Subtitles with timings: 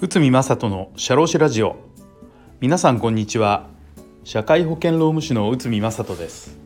[0.00, 1.76] 内海正人の社労士ラジオ。
[2.60, 3.66] 皆さんこんにちは。
[4.22, 6.56] 社会保険労務士の内海正人です。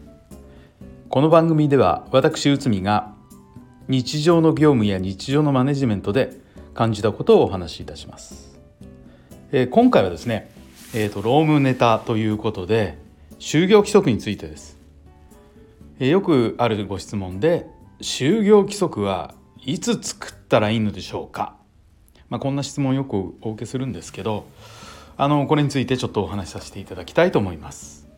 [1.09, 3.15] この番組では私内海が
[3.89, 6.37] 日常の業務や日常のマネジメントで
[6.75, 8.59] 感じたことをお話しいたします、
[9.51, 10.51] えー、今回はですね
[10.95, 12.99] えーと、労務ネタということで
[13.39, 14.79] 就業規則についてです、
[15.99, 17.67] え、よくあるご質問で
[18.03, 21.57] 就業規則はいつ作ったらいいのでしょうか？
[22.29, 24.47] まあ、こんな質問をよくお受けするんですけど
[25.17, 28.09] あのこれについてちょっとお話しさせていただきたいと思います。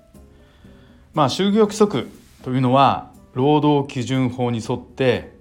[1.13, 2.09] まあ、就業規則
[2.43, 5.33] というのは労働基準法に沿って、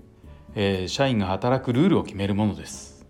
[0.55, 3.05] えー、社員が働くルールを決めるものです。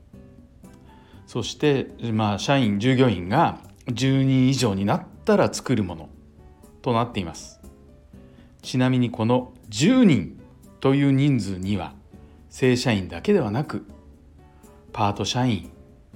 [1.26, 6.10] そして、まあ、社員従業員が10人以上になったら作るもの
[6.84, 7.60] となっています。
[8.62, 10.43] ちなみにこの10人
[10.84, 11.94] という人数には
[12.50, 13.86] 正社員だけではなく
[14.92, 15.72] パート社員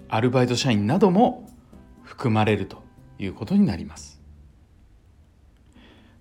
[0.09, 1.49] アルバイト社員なども
[2.03, 2.83] 含まれると
[3.17, 4.21] いうことになります。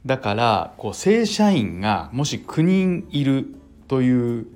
[0.06, 3.48] だからこう正社員がもし9人いる
[3.88, 4.46] という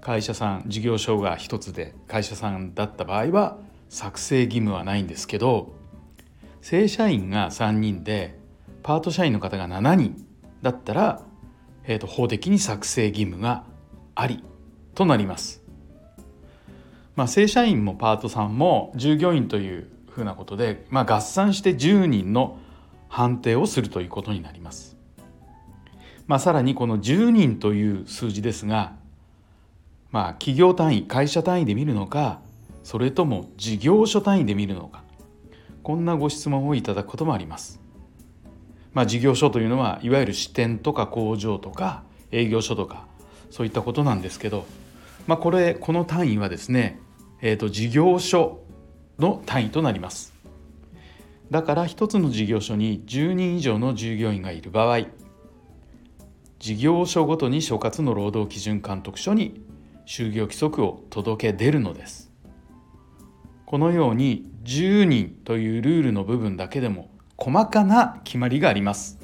[0.00, 3.58] 会社さん事業所が一つで会社さんだった場合は
[3.90, 5.74] 作成義務はないんですけど
[6.62, 8.38] 正社員が3人で
[8.82, 10.26] パート社員の方が7人
[10.62, 11.20] だったら、
[11.86, 13.64] えー、と法的に作成義務が
[14.14, 14.42] あり
[14.94, 15.62] となります。
[17.14, 22.58] まあ、正社員もパートさんも従業員というふうなことで、まあ、合算して10人の
[23.08, 24.96] 判定をするということになります。
[26.26, 28.96] まあ、さらにこの10人という数字ですが、
[30.10, 32.40] まあ、企業単位会社単位で見るのか
[32.82, 35.04] それとも事業所単位で見るのか
[35.82, 37.85] こんなご質問をいただくこともあります。
[38.96, 42.02] まあ、事業所というのはいわゆる支店とか工場とか
[42.32, 43.06] 営業所とか
[43.50, 44.64] そういったことなんですけど、
[45.26, 46.98] まあ、これこの単位はですね
[47.42, 48.62] えーと、事業所
[49.18, 50.32] の単位となります。
[51.50, 55.02] だから一つの事業所に10人以上の従業員がいる場合
[56.58, 59.62] 事業所ごとに所轄の労働基準監督署に
[60.06, 62.32] 就業規則を届け出るのです。
[63.66, 67.10] このように10人というルールの部分だけでも
[67.46, 69.20] 細かな決まりがあります。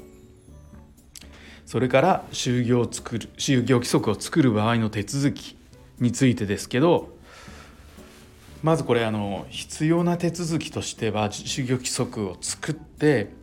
[1.65, 5.57] それから就業を作る就業規則を作る場合の手続き
[5.99, 7.09] についてですけど
[8.61, 13.33] まずこれあの必要な手続きとしては就業規則を作って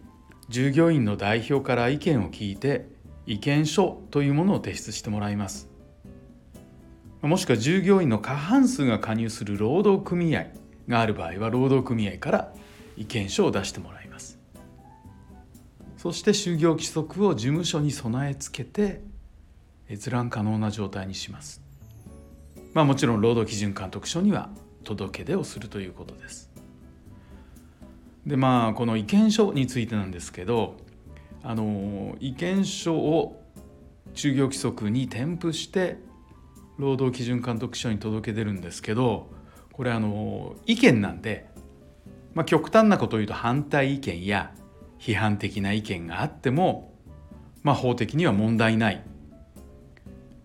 [0.49, 2.87] 従業員の代表から意見を聞いて
[3.27, 5.69] 意見書というものを提出してもらいます。
[7.21, 10.47] もしくは従業員の過半数が加入する労働組合
[10.89, 12.53] がある場合は労働組合から
[12.97, 14.10] 意見書を出してもらいます。
[16.01, 19.03] そして就業規則を事務所に備え付けて
[19.91, 21.61] 閲覧可能な状態にします
[22.73, 24.49] まあもちろん労働基準監督署には
[24.83, 26.49] 届け出をするということです。
[28.27, 30.77] でまあこの意見書についてなんですけど
[31.43, 33.43] あの意見書を
[34.15, 35.99] 就業規則に添付して
[36.79, 39.29] 労働基準監督署に届け出るんですけど
[39.73, 41.47] これあの意見なんで、
[42.33, 44.55] まあ、極端なことを言うと反対意見や
[45.01, 46.95] 批判的な意見があっても、
[47.63, 49.03] まあ、法的には問題ない。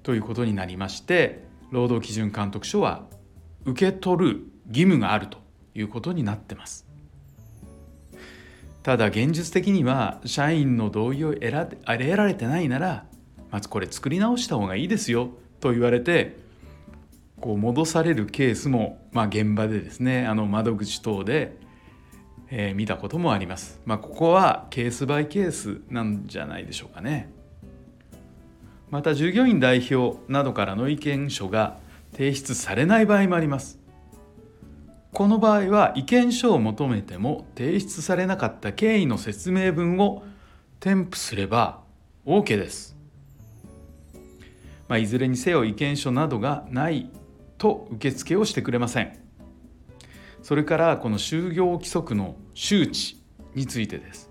[0.02, 3.06] ということになりまして労働基準監督署は
[3.66, 5.40] 受け取る義務があると
[5.74, 6.86] いうことになってます。
[8.84, 13.06] ただ現実的には社員の同意を得ら得られてないなら
[13.50, 16.38] まずこれ作り直した方がいいですよと言われて
[17.42, 21.58] こう戻されるケースも、まあ、現場でですねあの窓口等で、
[22.50, 23.82] えー、見たこともあります。
[23.86, 27.36] まあ、ここはケースバイケースなんじゃないでしょうかね。
[28.92, 31.78] また従業員代表などからの意見書が
[32.14, 33.80] 提出されない場合もあります
[35.12, 40.24] この場合は意見書を求めても提出されなかった経緯の説明文を
[40.80, 41.82] 添付すれば
[42.26, 42.96] OK です、
[44.88, 47.10] まあ、いずれにせよ意見書などがない
[47.58, 49.25] と受付をしてくれません
[50.46, 53.20] それからこの就業規則の周知
[53.56, 54.30] についてです、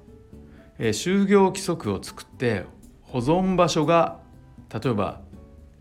[0.78, 2.66] えー、就業規則を作って
[3.02, 4.20] 保存場所が
[4.72, 5.22] 例えば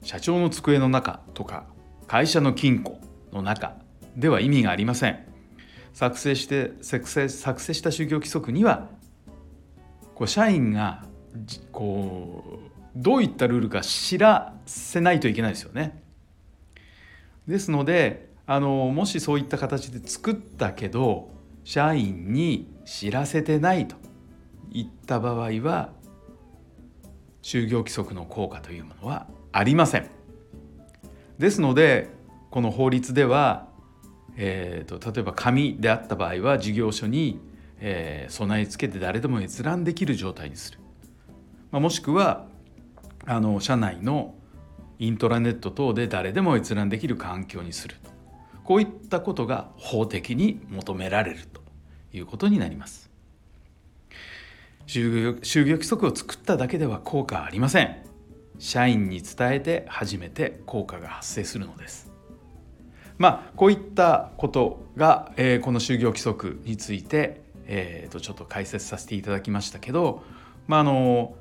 [0.02, 1.68] 社長の机の中とか
[2.08, 3.00] 会社の金庫
[3.32, 3.76] の中
[4.18, 5.24] では意味がありません
[5.94, 8.90] 作成して作成作成した就業規則には
[10.16, 11.06] こう社員が
[11.72, 12.44] こ
[12.76, 16.02] うどういったルールか知らせないといけないですよね。
[17.48, 21.30] ですのであのもしそういった形で作ったけど
[21.64, 23.96] 社員に知らせてないと
[24.72, 25.92] いった場合は
[27.42, 30.10] 就業規則の効果というものはありません。
[31.38, 32.10] ですので
[32.50, 33.68] この法律では、
[34.38, 37.40] えーと、例えば紙であった場合は事業所に、
[37.80, 40.80] えー、備え付けて誰でも閲覧できる状態にする、
[41.72, 42.46] まあ、もしくは
[43.26, 44.36] あの社内の
[45.00, 48.12] イントラネット等で誰でも閲覧できる環境にすると
[48.64, 51.62] こういったことが法的に求められると
[52.14, 53.10] いうことになります。
[54.88, 57.98] 就業就業規則を作っただけでは効果ありません。
[58.60, 62.12] 社員に伝えて初めて効果が発生するのです。
[63.18, 70.24] まあこういったことが、えー、この就業規則について、えー、とちょっと解説させていただきましたけど、
[70.68, 71.36] まあ、あの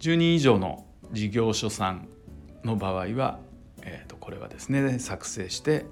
[0.00, 2.08] 10人以上の事業所さん
[2.64, 3.38] の場合は、
[3.82, 5.86] えー、とこれはですね作成して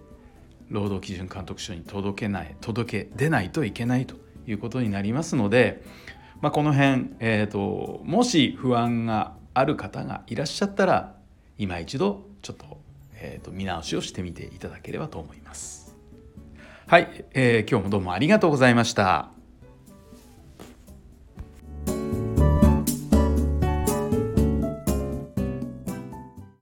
[0.68, 4.16] 労働基準監督署に届けない届け出ないといけないと
[4.46, 5.82] いうことになりますので、
[6.40, 11.14] まあ、この辺、えーと、もし不安がある方がいらっしゃったら
[11.58, 12.80] 今一度ちょっと,、
[13.14, 15.96] えーと、見直しをしてみていただければと思います。
[16.86, 19.43] はい、えー、今日もどうもありがとうございました。